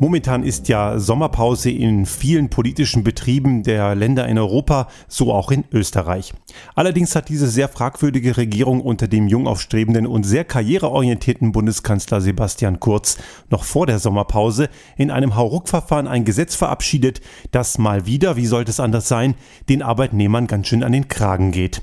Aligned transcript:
Momentan 0.00 0.44
ist 0.44 0.68
ja 0.68 1.00
Sommerpause 1.00 1.70
in 1.70 2.06
vielen 2.06 2.50
politischen 2.50 3.02
Betrieben 3.02 3.64
der 3.64 3.96
Länder 3.96 4.28
in 4.28 4.38
Europa, 4.38 4.86
so 5.08 5.32
auch 5.32 5.50
in 5.50 5.64
Österreich. 5.72 6.32
Allerdings 6.76 7.16
hat 7.16 7.28
diese 7.28 7.48
sehr 7.48 7.68
fragwürdige 7.68 8.36
Regierung 8.36 8.80
unter 8.80 9.08
dem 9.08 9.26
jung 9.26 9.48
aufstrebenden 9.48 10.06
und 10.06 10.22
sehr 10.22 10.44
karriereorientierten 10.44 11.50
Bundeskanzler 11.50 12.20
Sebastian 12.20 12.78
Kurz 12.78 13.18
noch 13.50 13.64
vor 13.64 13.86
der 13.86 13.98
Sommerpause 13.98 14.68
in 14.96 15.10
einem 15.10 15.34
Hauruck-Verfahren 15.34 16.06
ein 16.06 16.24
Gesetz 16.24 16.54
verabschiedet, 16.54 17.20
das 17.50 17.78
mal 17.78 18.06
wieder, 18.06 18.36
wie 18.36 18.46
sollte 18.46 18.70
es 18.70 18.78
anders 18.78 19.08
sein, 19.08 19.34
den 19.68 19.82
Arbeitnehmern 19.82 20.46
ganz 20.46 20.68
schön 20.68 20.84
an 20.84 20.92
den 20.92 21.08
Kragen 21.08 21.50
geht. 21.50 21.82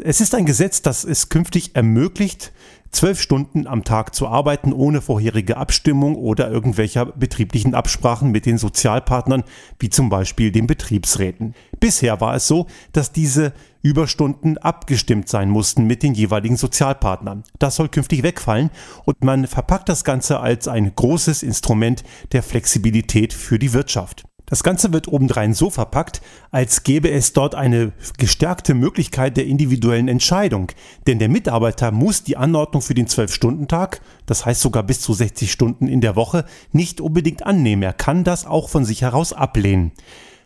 Es 0.00 0.20
ist 0.20 0.36
ein 0.36 0.46
Gesetz, 0.46 0.80
das 0.80 1.02
es 1.02 1.28
künftig 1.28 1.74
ermöglicht, 1.74 2.52
zwölf 2.90 3.20
Stunden 3.20 3.66
am 3.66 3.84
Tag 3.84 4.14
zu 4.14 4.28
arbeiten, 4.28 4.72
ohne 4.72 5.00
vorherige 5.00 5.56
Abstimmung 5.56 6.16
oder 6.16 6.50
irgendwelcher 6.50 7.06
betrieblichen 7.06 7.74
Absprachen 7.74 8.30
mit 8.30 8.46
den 8.46 8.58
Sozialpartnern, 8.58 9.44
wie 9.78 9.90
zum 9.90 10.08
Beispiel 10.08 10.50
den 10.50 10.66
Betriebsräten. 10.66 11.54
Bisher 11.80 12.20
war 12.20 12.34
es 12.34 12.46
so, 12.46 12.66
dass 12.92 13.12
diese 13.12 13.52
Überstunden 13.82 14.58
abgestimmt 14.58 15.28
sein 15.28 15.50
mussten 15.50 15.86
mit 15.86 16.02
den 16.02 16.14
jeweiligen 16.14 16.56
Sozialpartnern. 16.56 17.44
Das 17.58 17.76
soll 17.76 17.88
künftig 17.88 18.22
wegfallen 18.22 18.70
und 19.04 19.22
man 19.22 19.46
verpackt 19.46 19.88
das 19.88 20.04
Ganze 20.04 20.40
als 20.40 20.68
ein 20.68 20.92
großes 20.94 21.42
Instrument 21.42 22.02
der 22.32 22.42
Flexibilität 22.42 23.32
für 23.32 23.58
die 23.58 23.72
Wirtschaft. 23.72 24.24
Das 24.48 24.62
Ganze 24.62 24.92
wird 24.92 25.08
obendrein 25.08 25.54
so 25.54 25.70
verpackt, 25.70 26.22
als 26.50 26.82
gäbe 26.82 27.10
es 27.10 27.32
dort 27.32 27.54
eine 27.54 27.92
gestärkte 28.16 28.74
Möglichkeit 28.74 29.36
der 29.36 29.46
individuellen 29.46 30.08
Entscheidung. 30.08 30.72
Denn 31.06 31.18
der 31.18 31.28
Mitarbeiter 31.28 31.90
muss 31.90 32.22
die 32.22 32.36
Anordnung 32.36 32.82
für 32.82 32.94
den 32.94 33.06
12-Stunden-Tag, 33.06 34.00
das 34.26 34.46
heißt 34.46 34.60
sogar 34.60 34.82
bis 34.82 35.00
zu 35.00 35.12
60 35.12 35.52
Stunden 35.52 35.86
in 35.86 36.00
der 36.00 36.16
Woche, 36.16 36.44
nicht 36.72 37.00
unbedingt 37.00 37.44
annehmen. 37.44 37.82
Er 37.82 37.92
kann 37.92 38.24
das 38.24 38.46
auch 38.46 38.68
von 38.68 38.84
sich 38.84 39.02
heraus 39.02 39.32
ablehnen. 39.32 39.92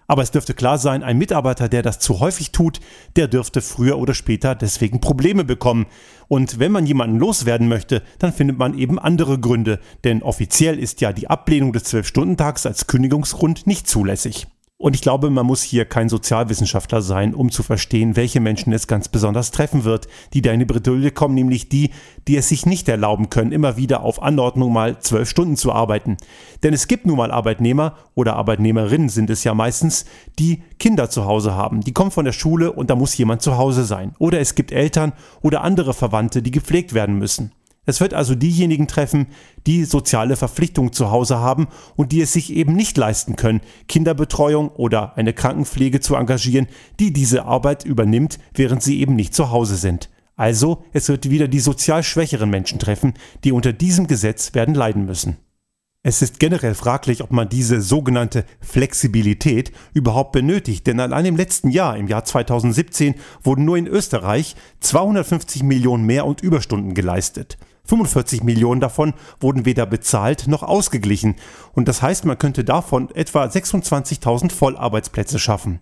Aber 0.06 0.22
es 0.22 0.30
dürfte 0.30 0.54
klar 0.54 0.78
sein, 0.78 1.02
ein 1.02 1.18
Mitarbeiter, 1.18 1.68
der 1.68 1.82
das 1.82 1.98
zu 1.98 2.20
häufig 2.20 2.52
tut, 2.52 2.80
der 3.16 3.28
dürfte 3.28 3.60
früher 3.60 3.98
oder 3.98 4.14
später 4.14 4.54
deswegen 4.54 5.00
Probleme 5.00 5.44
bekommen. 5.44 5.86
Und 6.28 6.58
wenn 6.58 6.72
man 6.72 6.86
jemanden 6.86 7.18
loswerden 7.18 7.68
möchte, 7.68 8.02
dann 8.18 8.32
findet 8.32 8.58
man 8.58 8.78
eben 8.78 8.98
andere 8.98 9.38
Gründe, 9.38 9.80
denn 10.04 10.22
offiziell 10.22 10.78
ist 10.78 11.00
ja 11.00 11.12
die 11.12 11.28
Ablehnung 11.28 11.72
des 11.72 11.92
12-Stunden-Tags 11.92 12.66
als 12.66 12.86
Kündigungsgrund 12.86 13.66
nicht 13.66 13.88
zulässig. 13.88 14.46
Und 14.82 14.96
ich 14.96 15.00
glaube, 15.00 15.30
man 15.30 15.46
muss 15.46 15.62
hier 15.62 15.84
kein 15.84 16.08
Sozialwissenschaftler 16.08 17.02
sein, 17.02 17.36
um 17.36 17.52
zu 17.52 17.62
verstehen, 17.62 18.16
welche 18.16 18.40
Menschen 18.40 18.72
es 18.72 18.88
ganz 18.88 19.06
besonders 19.08 19.52
treffen 19.52 19.84
wird, 19.84 20.08
die 20.34 20.42
da 20.42 20.50
in 20.50 20.58
die 20.58 20.64
Bredouille 20.64 21.12
kommen, 21.12 21.36
nämlich 21.36 21.68
die, 21.68 21.90
die 22.26 22.36
es 22.36 22.48
sich 22.48 22.66
nicht 22.66 22.88
erlauben 22.88 23.30
können, 23.30 23.52
immer 23.52 23.76
wieder 23.76 24.02
auf 24.02 24.20
Anordnung 24.20 24.72
mal 24.72 24.98
zwölf 24.98 25.30
Stunden 25.30 25.56
zu 25.56 25.70
arbeiten. 25.70 26.16
Denn 26.64 26.74
es 26.74 26.88
gibt 26.88 27.06
nun 27.06 27.16
mal 27.16 27.30
Arbeitnehmer 27.30 27.94
oder 28.16 28.34
Arbeitnehmerinnen 28.34 29.08
sind 29.08 29.30
es 29.30 29.44
ja 29.44 29.54
meistens, 29.54 30.04
die 30.40 30.64
Kinder 30.80 31.08
zu 31.08 31.26
Hause 31.26 31.54
haben. 31.54 31.82
Die 31.82 31.92
kommen 31.92 32.10
von 32.10 32.24
der 32.24 32.32
Schule 32.32 32.72
und 32.72 32.90
da 32.90 32.96
muss 32.96 33.16
jemand 33.16 33.40
zu 33.40 33.56
Hause 33.56 33.84
sein. 33.84 34.16
Oder 34.18 34.40
es 34.40 34.56
gibt 34.56 34.72
Eltern 34.72 35.12
oder 35.42 35.62
andere 35.62 35.94
Verwandte, 35.94 36.42
die 36.42 36.50
gepflegt 36.50 36.92
werden 36.92 37.20
müssen. 37.20 37.52
Es 37.84 38.00
wird 38.00 38.14
also 38.14 38.36
diejenigen 38.36 38.86
treffen, 38.86 39.26
die 39.66 39.84
soziale 39.84 40.36
Verpflichtungen 40.36 40.92
zu 40.92 41.10
Hause 41.10 41.40
haben 41.40 41.66
und 41.96 42.12
die 42.12 42.20
es 42.20 42.32
sich 42.32 42.52
eben 42.52 42.74
nicht 42.74 42.96
leisten 42.96 43.34
können, 43.34 43.60
Kinderbetreuung 43.88 44.68
oder 44.68 45.16
eine 45.16 45.32
Krankenpflege 45.32 45.98
zu 45.98 46.14
engagieren, 46.14 46.68
die 47.00 47.12
diese 47.12 47.44
Arbeit 47.44 47.84
übernimmt, 47.84 48.38
während 48.54 48.84
sie 48.84 49.00
eben 49.00 49.16
nicht 49.16 49.34
zu 49.34 49.50
Hause 49.50 49.74
sind. 49.74 50.10
Also, 50.36 50.84
es 50.92 51.08
wird 51.08 51.28
wieder 51.28 51.48
die 51.48 51.58
sozial 51.58 52.04
schwächeren 52.04 52.50
Menschen 52.50 52.78
treffen, 52.78 53.14
die 53.42 53.50
unter 53.50 53.72
diesem 53.72 54.06
Gesetz 54.06 54.54
werden 54.54 54.76
leiden 54.76 55.04
müssen. 55.04 55.38
Es 56.04 56.20
ist 56.20 56.40
generell 56.40 56.74
fraglich, 56.74 57.22
ob 57.22 57.30
man 57.30 57.48
diese 57.48 57.80
sogenannte 57.80 58.44
Flexibilität 58.60 59.72
überhaupt 59.92 60.32
benötigt, 60.32 60.86
denn 60.86 60.98
allein 60.98 61.26
im 61.26 61.36
letzten 61.36 61.70
Jahr, 61.70 61.96
im 61.96 62.08
Jahr 62.08 62.24
2017, 62.24 63.14
wurden 63.42 63.64
nur 63.64 63.76
in 63.76 63.86
Österreich 63.86 64.56
250 64.80 65.62
Millionen 65.62 66.04
mehr 66.04 66.26
und 66.26 66.40
Überstunden 66.40 66.94
geleistet. 66.94 67.56
45 67.84 68.42
Millionen 68.42 68.80
davon 68.80 69.14
wurden 69.40 69.64
weder 69.64 69.86
bezahlt 69.86 70.46
noch 70.48 70.62
ausgeglichen 70.62 71.36
und 71.72 71.88
das 71.88 72.02
heißt, 72.02 72.24
man 72.24 72.38
könnte 72.38 72.64
davon 72.64 73.10
etwa 73.14 73.44
26.000 73.44 74.52
Vollarbeitsplätze 74.52 75.38
schaffen. 75.38 75.80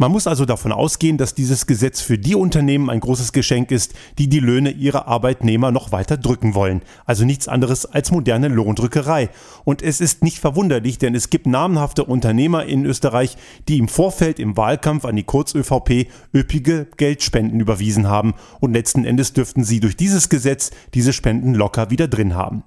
Man 0.00 0.12
muss 0.12 0.28
also 0.28 0.44
davon 0.44 0.70
ausgehen, 0.70 1.18
dass 1.18 1.34
dieses 1.34 1.66
Gesetz 1.66 2.00
für 2.00 2.18
die 2.18 2.36
Unternehmen 2.36 2.88
ein 2.88 3.00
großes 3.00 3.32
Geschenk 3.32 3.72
ist, 3.72 3.94
die 4.16 4.28
die 4.28 4.38
Löhne 4.38 4.70
ihrer 4.70 5.08
Arbeitnehmer 5.08 5.72
noch 5.72 5.90
weiter 5.90 6.16
drücken 6.16 6.54
wollen. 6.54 6.82
Also 7.04 7.24
nichts 7.24 7.48
anderes 7.48 7.84
als 7.84 8.12
moderne 8.12 8.46
Lohndrückerei. 8.46 9.28
Und 9.64 9.82
es 9.82 10.00
ist 10.00 10.22
nicht 10.22 10.38
verwunderlich, 10.38 10.98
denn 10.98 11.16
es 11.16 11.30
gibt 11.30 11.48
namenhafte 11.48 12.04
Unternehmer 12.04 12.64
in 12.64 12.86
Österreich, 12.86 13.36
die 13.66 13.78
im 13.78 13.88
Vorfeld 13.88 14.38
im 14.38 14.56
Wahlkampf 14.56 15.04
an 15.04 15.16
die 15.16 15.24
Kurz-ÖVP 15.24 16.06
üppige 16.32 16.86
Geldspenden 16.96 17.58
überwiesen 17.58 18.06
haben. 18.06 18.34
Und 18.60 18.74
letzten 18.74 19.04
Endes 19.04 19.32
dürften 19.32 19.64
sie 19.64 19.80
durch 19.80 19.96
dieses 19.96 20.28
Gesetz 20.28 20.70
diese 20.94 21.12
Spenden 21.12 21.54
locker 21.54 21.90
wieder 21.90 22.06
drin 22.06 22.36
haben. 22.36 22.62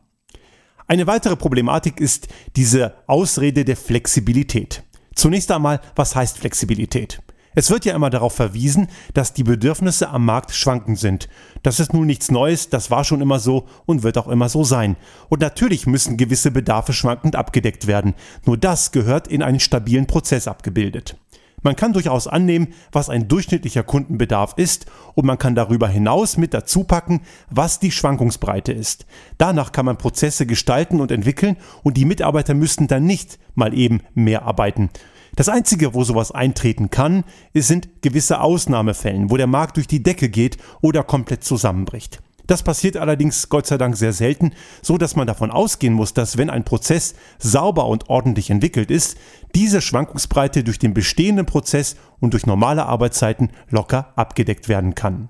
Eine 0.86 1.08
weitere 1.08 1.38
Problematik 1.38 2.02
ist 2.02 2.28
diese 2.58 2.94
Ausrede 3.08 3.64
der 3.64 3.78
Flexibilität. 3.78 4.84
Zunächst 5.16 5.52
einmal, 5.52 5.82
was 5.96 6.16
heißt 6.16 6.38
Flexibilität? 6.38 7.22
Es 7.54 7.70
wird 7.70 7.84
ja 7.84 7.94
immer 7.94 8.10
darauf 8.10 8.34
verwiesen, 8.34 8.88
dass 9.14 9.34
die 9.34 9.44
Bedürfnisse 9.44 10.10
am 10.10 10.26
Markt 10.26 10.52
schwankend 10.54 11.00
sind. 11.00 11.28
Das 11.64 11.82
ist 11.82 11.94
nun 11.94 12.08
nichts 12.08 12.32
Neues, 12.32 12.70
das 12.70 12.90
war 12.90 13.04
schon 13.04 13.20
immer 13.20 13.40
so 13.40 13.68
und 13.86 14.04
wird 14.04 14.18
auch 14.18 14.30
immer 14.30 14.48
so 14.48 14.64
sein. 14.64 14.96
Und 15.28 15.42
natürlich 15.42 15.86
müssen 15.86 16.16
gewisse 16.16 16.52
Bedarfe 16.52 16.94
schwankend 16.94 17.36
abgedeckt 17.36 17.88
werden. 17.88 18.14
Nur 18.46 18.56
das 18.56 18.94
gehört 18.94 19.28
in 19.28 19.44
einen 19.44 19.60
stabilen 19.60 20.08
Prozess 20.08 20.48
abgebildet. 20.48 21.18
Man 21.62 21.76
kann 21.76 21.94
durchaus 21.94 22.28
annehmen, 22.28 22.70
was 22.92 23.10
ein 23.10 23.28
durchschnittlicher 23.28 23.84
Kundenbedarf 23.84 24.54
ist 24.58 24.86
und 25.14 25.26
man 25.26 25.38
kann 25.38 25.56
darüber 25.56 25.88
hinaus 25.88 26.38
mit 26.38 26.54
dazu 26.54 26.84
packen, 26.84 27.22
was 27.50 27.80
die 27.80 27.92
Schwankungsbreite 27.92 28.72
ist. 28.72 29.06
Danach 29.38 29.72
kann 29.72 29.86
man 29.86 29.98
Prozesse 29.98 30.46
gestalten 30.46 31.00
und 31.00 31.12
entwickeln 31.12 31.58
und 31.84 31.98
die 31.98 32.06
Mitarbeiter 32.06 32.54
müssten 32.54 32.88
dann 32.88 33.06
nicht 33.06 33.38
mal 33.54 33.74
eben 33.74 34.02
mehr 34.16 34.44
arbeiten. 34.44 34.90
Das 35.36 35.48
Einzige, 35.48 35.94
wo 35.94 36.04
sowas 36.04 36.32
eintreten 36.32 36.90
kann, 36.90 37.24
sind 37.54 38.02
gewisse 38.02 38.42
Ausnahmefällen, 38.42 39.30
wo 39.30 39.38
der 39.38 39.48
Markt 39.48 39.78
durch 39.78 39.88
die 39.88 40.04
Decke 40.04 40.30
geht 40.30 40.58
oder 40.82 41.04
komplett 41.04 41.44
zusammenbricht. 41.44 42.22
Das 42.48 42.64
passiert 42.64 42.98
allerdings 42.98 43.50
Gott 43.50 43.68
sei 43.68 43.78
Dank 43.78 43.96
sehr 43.96 44.14
selten, 44.14 44.52
so 44.82 44.98
dass 44.98 45.16
man 45.16 45.28
davon 45.28 45.52
ausgehen 45.52 45.94
muss, 45.94 46.14
dass 46.14 46.38
wenn 46.38 46.50
ein 46.50 46.66
Prozess 46.66 47.16
sauber 47.40 47.88
und 47.88 48.10
ordentlich 48.10 48.50
entwickelt 48.50 48.92
ist, 48.92 49.18
diese 49.56 49.82
Schwankungsbreite 49.82 50.64
durch 50.64 50.80
den 50.80 50.94
bestehenden 50.94 51.46
Prozess 51.46 51.96
und 52.20 52.34
durch 52.34 52.46
normale 52.46 52.86
Arbeitszeiten 52.86 53.52
locker 53.70 54.14
abgedeckt 54.16 54.70
werden 54.70 54.96
kann. 54.96 55.30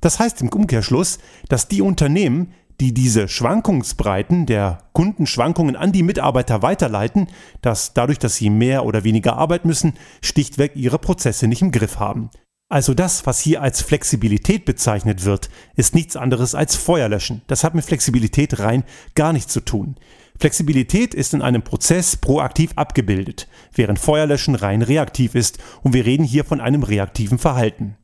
Das 0.00 0.18
heißt 0.18 0.42
im 0.42 0.50
Umkehrschluss, 0.50 1.18
dass 1.48 1.68
die 1.68 1.80
Unternehmen, 1.80 2.52
die 2.80 2.92
diese 2.92 3.28
Schwankungsbreiten 3.28 4.46
der 4.46 4.78
Kundenschwankungen 4.92 5.76
an 5.76 5.92
die 5.92 6.02
Mitarbeiter 6.02 6.62
weiterleiten, 6.62 7.28
dass 7.62 7.94
dadurch, 7.94 8.18
dass 8.18 8.36
sie 8.36 8.50
mehr 8.50 8.84
oder 8.84 9.04
weniger 9.04 9.36
arbeiten 9.36 9.68
müssen, 9.68 9.94
stichtweg 10.20 10.72
ihre 10.74 10.98
Prozesse 10.98 11.46
nicht 11.46 11.62
im 11.62 11.70
Griff 11.70 11.98
haben. 12.00 12.30
Also 12.74 12.92
das, 12.92 13.24
was 13.24 13.38
hier 13.38 13.62
als 13.62 13.82
Flexibilität 13.82 14.64
bezeichnet 14.64 15.24
wird, 15.24 15.48
ist 15.76 15.94
nichts 15.94 16.16
anderes 16.16 16.56
als 16.56 16.74
Feuerlöschen. 16.74 17.42
Das 17.46 17.62
hat 17.62 17.76
mit 17.76 17.84
Flexibilität 17.84 18.58
rein 18.58 18.82
gar 19.14 19.32
nichts 19.32 19.52
zu 19.52 19.60
tun. 19.60 19.94
Flexibilität 20.40 21.14
ist 21.14 21.34
in 21.34 21.42
einem 21.42 21.62
Prozess 21.62 22.16
proaktiv 22.16 22.72
abgebildet, 22.74 23.46
während 23.72 24.00
Feuerlöschen 24.00 24.56
rein 24.56 24.82
reaktiv 24.82 25.36
ist 25.36 25.58
und 25.84 25.94
wir 25.94 26.04
reden 26.04 26.24
hier 26.24 26.44
von 26.44 26.60
einem 26.60 26.82
reaktiven 26.82 27.38
Verhalten. 27.38 27.96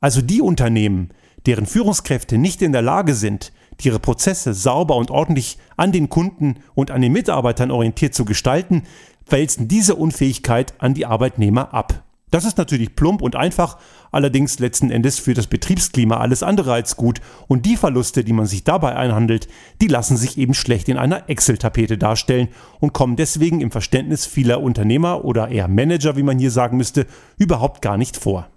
Also 0.00 0.20
die 0.20 0.40
Unternehmen, 0.40 1.10
deren 1.46 1.66
Führungskräfte 1.66 2.38
nicht 2.38 2.60
in 2.60 2.72
der 2.72 2.82
Lage 2.82 3.14
sind, 3.14 3.52
ihre 3.80 4.00
Prozesse 4.00 4.52
sauber 4.52 4.96
und 4.96 5.12
ordentlich 5.12 5.58
an 5.76 5.92
den 5.92 6.08
Kunden 6.08 6.56
und 6.74 6.90
an 6.90 7.02
den 7.02 7.12
Mitarbeitern 7.12 7.70
orientiert 7.70 8.14
zu 8.14 8.24
gestalten, 8.24 8.82
wälzen 9.28 9.68
diese 9.68 9.94
Unfähigkeit 9.94 10.74
an 10.78 10.92
die 10.92 11.06
Arbeitnehmer 11.06 11.72
ab. 11.72 12.02
Das 12.32 12.46
ist 12.46 12.56
natürlich 12.56 12.96
plump 12.96 13.20
und 13.20 13.36
einfach, 13.36 13.76
allerdings 14.10 14.58
letzten 14.58 14.90
Endes 14.90 15.18
für 15.18 15.34
das 15.34 15.48
Betriebsklima 15.48 16.16
alles 16.16 16.42
andere 16.42 16.72
als 16.72 16.96
gut 16.96 17.20
und 17.46 17.66
die 17.66 17.76
Verluste, 17.76 18.24
die 18.24 18.32
man 18.32 18.46
sich 18.46 18.64
dabei 18.64 18.96
einhandelt, 18.96 19.48
die 19.82 19.86
lassen 19.86 20.16
sich 20.16 20.38
eben 20.38 20.54
schlecht 20.54 20.88
in 20.88 20.96
einer 20.96 21.28
Excel-Tapete 21.28 21.98
darstellen 21.98 22.48
und 22.80 22.94
kommen 22.94 23.16
deswegen 23.16 23.60
im 23.60 23.70
Verständnis 23.70 24.24
vieler 24.24 24.62
Unternehmer 24.62 25.26
oder 25.26 25.48
eher 25.48 25.68
Manager, 25.68 26.16
wie 26.16 26.22
man 26.22 26.38
hier 26.38 26.50
sagen 26.50 26.78
müsste, 26.78 27.06
überhaupt 27.36 27.82
gar 27.82 27.98
nicht 27.98 28.16
vor. 28.16 28.48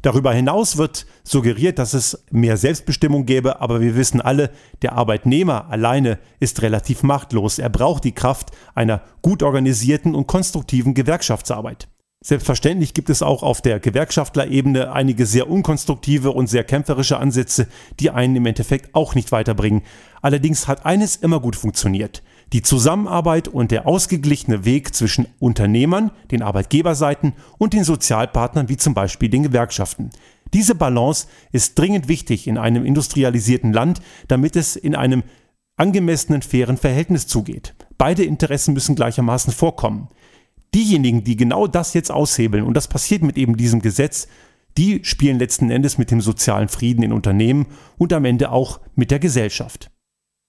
Darüber 0.00 0.32
hinaus 0.32 0.78
wird 0.78 1.04
suggeriert, 1.22 1.78
dass 1.78 1.92
es 1.92 2.24
mehr 2.30 2.56
Selbstbestimmung 2.56 3.26
gäbe, 3.26 3.60
aber 3.60 3.82
wir 3.82 3.94
wissen 3.94 4.22
alle, 4.22 4.52
der 4.80 4.94
Arbeitnehmer 4.94 5.68
alleine 5.68 6.18
ist 6.40 6.62
relativ 6.62 7.02
machtlos. 7.02 7.58
Er 7.58 7.68
braucht 7.68 8.04
die 8.04 8.12
Kraft 8.12 8.52
einer 8.74 9.02
gut 9.20 9.42
organisierten 9.42 10.14
und 10.14 10.26
konstruktiven 10.26 10.94
Gewerkschaftsarbeit. 10.94 11.88
Selbstverständlich 12.20 12.94
gibt 12.94 13.10
es 13.10 13.22
auch 13.22 13.44
auf 13.44 13.62
der 13.62 13.78
Gewerkschaftlerebene 13.78 14.90
einige 14.92 15.24
sehr 15.24 15.48
unkonstruktive 15.48 16.32
und 16.32 16.48
sehr 16.48 16.64
kämpferische 16.64 17.18
Ansätze, 17.18 17.68
die 18.00 18.10
einen 18.10 18.34
im 18.34 18.46
Endeffekt 18.46 18.92
auch 18.96 19.14
nicht 19.14 19.30
weiterbringen. 19.30 19.82
Allerdings 20.20 20.66
hat 20.66 20.84
eines 20.84 21.14
immer 21.14 21.38
gut 21.38 21.54
funktioniert. 21.54 22.24
Die 22.52 22.62
Zusammenarbeit 22.62 23.46
und 23.46 23.70
der 23.70 23.86
ausgeglichene 23.86 24.64
Weg 24.64 24.96
zwischen 24.96 25.28
Unternehmern, 25.38 26.10
den 26.32 26.42
Arbeitgeberseiten 26.42 27.34
und 27.56 27.72
den 27.72 27.84
Sozialpartnern 27.84 28.68
wie 28.68 28.78
zum 28.78 28.94
Beispiel 28.94 29.28
den 29.28 29.44
Gewerkschaften. 29.44 30.10
Diese 30.52 30.74
Balance 30.74 31.28
ist 31.52 31.78
dringend 31.78 32.08
wichtig 32.08 32.48
in 32.48 32.58
einem 32.58 32.84
industrialisierten 32.84 33.72
Land, 33.72 34.00
damit 34.26 34.56
es 34.56 34.74
in 34.74 34.96
einem 34.96 35.22
angemessenen, 35.76 36.42
fairen 36.42 36.78
Verhältnis 36.78 37.28
zugeht. 37.28 37.76
Beide 37.96 38.24
Interessen 38.24 38.74
müssen 38.74 38.96
gleichermaßen 38.96 39.52
vorkommen. 39.52 40.08
Diejenigen, 40.78 41.24
die 41.24 41.34
genau 41.34 41.66
das 41.66 41.92
jetzt 41.92 42.12
aushebeln, 42.12 42.62
und 42.62 42.74
das 42.74 42.86
passiert 42.86 43.24
mit 43.24 43.36
eben 43.36 43.56
diesem 43.56 43.82
Gesetz, 43.82 44.28
die 44.76 45.00
spielen 45.02 45.40
letzten 45.40 45.72
Endes 45.72 45.98
mit 45.98 46.12
dem 46.12 46.20
sozialen 46.20 46.68
Frieden 46.68 47.02
in 47.02 47.12
Unternehmen 47.12 47.66
und 47.96 48.12
am 48.12 48.24
Ende 48.24 48.52
auch 48.52 48.78
mit 48.94 49.10
der 49.10 49.18
Gesellschaft. 49.18 49.90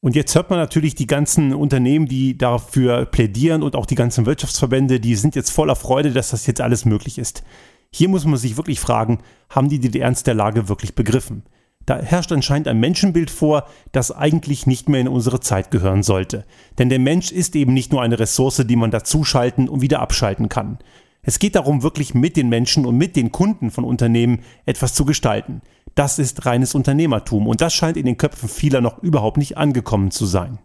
Und 0.02 0.16
jetzt 0.16 0.36
hört 0.36 0.52
man 0.52 0.60
natürlich 0.60 0.94
die 0.94 1.08
ganzen 1.08 1.52
Unternehmen, 1.52 2.06
die 2.06 2.38
dafür 2.38 3.06
plädieren 3.06 3.64
und 3.64 3.76
auch 3.76 3.88
die 3.88 3.96
ganzen 3.96 4.28
Wirtschaftsverbände, 4.28 5.00
die 5.00 5.16
sind 5.16 5.36
jetzt 5.36 5.50
voller 5.50 5.76
Freude, 5.76 6.12
dass 6.12 6.30
das 6.30 6.46
jetzt 6.46 6.62
alles 6.62 6.86
möglich 6.86 7.18
ist. 7.18 7.44
Hier 7.92 8.08
muss 8.08 8.24
man 8.24 8.38
sich 8.38 8.56
wirklich 8.56 8.80
fragen, 8.80 9.24
haben 9.50 9.68
die 9.68 9.80
den 9.80 10.00
Ernst 10.00 10.28
der 10.28 10.36
Lage 10.36 10.70
wirklich 10.70 10.94
begriffen? 10.94 11.42
Da 11.86 11.98
herrscht 11.98 12.32
anscheinend 12.32 12.68
ein 12.68 12.80
Menschenbild 12.80 13.32
vor, 13.32 13.66
das 13.92 14.12
eigentlich 14.12 14.68
nicht 14.68 14.90
mehr 14.90 15.02
in 15.02 15.08
unsere 15.08 15.40
Zeit 15.40 15.72
gehören 15.72 16.04
sollte. 16.04 16.46
Denn 16.78 16.90
der 16.90 17.00
Mensch 17.00 17.32
ist 17.32 17.56
eben 17.56 17.74
nicht 17.74 17.92
nur 17.92 18.02
eine 18.02 18.20
Ressource, 18.20 18.64
die 18.66 18.76
man 18.76 18.92
dazuschalten 18.92 19.68
und 19.68 19.82
wieder 19.82 20.00
abschalten 20.00 20.50
kann. 20.50 20.78
Es 21.22 21.40
geht 21.40 21.56
darum, 21.56 21.84
wirklich 21.84 22.14
mit 22.14 22.38
den 22.38 22.50
Menschen 22.50 22.86
und 22.86 22.98
mit 22.98 23.16
den 23.16 23.32
Kunden 23.32 23.72
von 23.72 23.84
Unternehmen 23.84 24.42
etwas 24.66 24.94
zu 24.94 25.06
gestalten. 25.06 25.62
Das 25.96 26.20
ist 26.20 26.46
reines 26.46 26.76
Unternehmertum 26.76 27.48
und 27.48 27.62
das 27.62 27.74
scheint 27.74 27.98
in 27.98 28.06
den 28.06 28.18
Köpfen 28.18 28.48
vieler 28.48 28.82
noch 28.82 29.04
überhaupt 29.04 29.38
nicht 29.38 29.58
angekommen 29.58 30.12
zu 30.12 30.26
sein. 30.26 30.60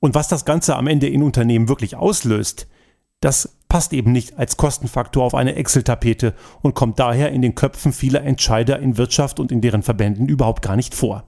Und 0.00 0.14
was 0.14 0.28
das 0.28 0.44
Ganze 0.44 0.76
am 0.76 0.86
Ende 0.86 1.08
in 1.08 1.22
Unternehmen 1.22 1.68
wirklich 1.68 1.96
auslöst, 1.96 2.66
das 3.20 3.56
passt 3.74 3.92
eben 3.92 4.12
nicht 4.12 4.38
als 4.38 4.56
Kostenfaktor 4.56 5.24
auf 5.24 5.34
eine 5.34 5.56
Excel-Tapete 5.56 6.34
und 6.62 6.76
kommt 6.76 7.00
daher 7.00 7.32
in 7.32 7.42
den 7.42 7.56
Köpfen 7.56 7.92
vieler 7.92 8.22
Entscheider 8.22 8.78
in 8.78 8.98
Wirtschaft 8.98 9.40
und 9.40 9.50
in 9.50 9.60
deren 9.60 9.82
Verbänden 9.82 10.28
überhaupt 10.28 10.62
gar 10.62 10.76
nicht 10.76 10.94
vor. 10.94 11.24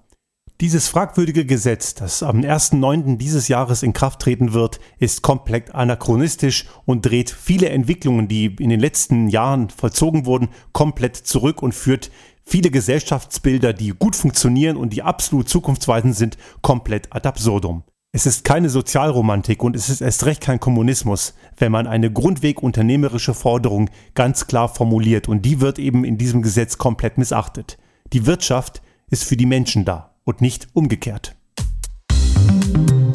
Dieses 0.61 0.87
fragwürdige 0.87 1.45
Gesetz, 1.45 1.95
das 1.95 2.23
am 2.23 2.43
1.9. 2.43 3.17
dieses 3.17 3.49
Jahres 3.49 3.83
in 3.83 3.93
Kraft 3.93 4.21
treten 4.21 4.53
wird, 4.53 4.79
ist 5.01 5.23
komplett 5.23 5.75
anachronistisch 5.75 6.67
und 6.85 7.05
dreht 7.05 7.31
viele 7.31 7.71
Entwicklungen, 7.71 8.29
die 8.29 8.55
in 8.61 8.71
den 8.71 8.79
letzten 8.79 9.29
Jahren 9.29 9.69
vollzogen 9.69 10.25
wurden, 10.25 10.51
komplett 10.71 11.17
zurück 11.17 11.65
und 11.65 11.75
führt 11.75 12.13
viele 12.45 12.71
Gesellschaftsbilder, 12.71 13.73
die 13.73 13.89
gut 13.89 14.15
funktionieren 14.15 14.77
und 14.77 14.93
die 14.93 15.03
absolut 15.03 15.49
zukunftsweisend 15.49 16.15
sind, 16.15 16.39
komplett 16.63 17.13
ad 17.13 17.27
absurdum. 17.27 17.83
Es 18.13 18.25
ist 18.25 18.45
keine 18.45 18.71
Sozialromantik 18.71 19.63
und 19.63 19.77
es 19.77 19.89
ist 19.91 20.01
erst 20.01 20.25
recht 20.27 20.41
kein 20.41 20.59
Kommunismus, 20.59 21.35
wenn 21.57 21.73
man 21.73 21.87
eine 21.87 22.11
grundweg 22.11 22.63
unternehmerische 22.63 23.35
Forderung 23.35 23.91
ganz 24.15 24.47
klar 24.47 24.69
formuliert 24.69 25.29
und 25.29 25.43
die 25.43 25.61
wird 25.61 25.79
eben 25.79 26.05
in 26.05 26.17
diesem 26.17 26.43
Gesetz 26.43 26.79
komplett 26.79 27.19
missachtet. 27.19 27.79
Die 28.13 28.25
Wirtschaft 28.27 28.81
ist 29.11 29.25
für 29.25 29.37
die 29.37 29.47
Menschen 29.47 29.85
da 29.85 30.15
und 30.25 30.41
nicht 30.41 30.69
umgekehrt. 30.73 31.37
Musik 32.39 33.06